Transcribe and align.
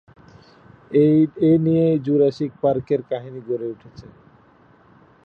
এ 1.41 1.51
নিয়েই 1.63 1.97
জুরাসিক 2.05 2.51
পার্কের 2.61 3.01
কাহিনী 3.09 3.39
গড়ে 3.47 3.67
উঠেছে। 3.67 4.05